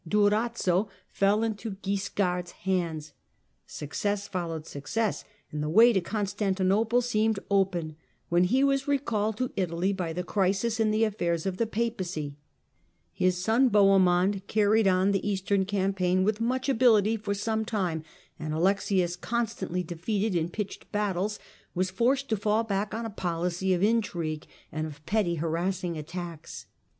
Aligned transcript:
Durazzo 0.07 0.89
fell 1.11 1.43
into 1.43 1.75
Guiscard's 1.83 2.53
hands, 2.65 3.13
success 3.67 4.27
followed 4.27 4.65
success, 4.65 5.23
and 5.51 5.61
the 5.61 5.69
way 5.69 5.93
to 5.93 6.01
Constantinople 6.01 7.03
seemed 7.03 7.37
open, 7.51 7.95
when 8.27 8.45
he 8.45 8.63
was 8.63 8.87
recalled 8.87 9.37
to 9.37 9.51
Italy 9.55 9.93
by 9.93 10.11
the 10.11 10.23
crisis 10.23 10.79
in 10.79 10.89
the 10.89 11.03
aftairs 11.03 11.45
of 11.45 11.57
the 11.57 11.67
Papacy 11.67 12.29
(see 12.29 12.29
p. 13.15 13.25
88). 13.25 13.25
His 13.25 13.37
son 13.43 13.69
Bohemond 13.69 14.47
carried 14.47 14.87
on 14.87 15.11
the 15.11 15.29
Eastern 15.29 15.65
campaign 15.65 16.23
with 16.23 16.41
much 16.41 16.67
ability 16.67 17.15
for 17.15 17.35
some 17.35 17.63
time, 17.63 18.03
and 18.39 18.55
Alexius, 18.55 19.15
constantly 19.15 19.83
defeated 19.83 20.33
in 20.35 20.49
pitched 20.49 20.91
battles, 20.91 21.37
was 21.75 21.91
forced 21.91 22.27
to 22.29 22.37
fall 22.37 22.63
back 22.63 22.95
on 22.95 23.05
a 23.05 23.11
policy 23.11 23.71
of 23.71 23.83
intrigue, 23.83 24.47
and 24.71 24.87
of 24.87 25.05
petty 25.05 25.35
harassing 25.35 25.95
attacks. 25.95 26.65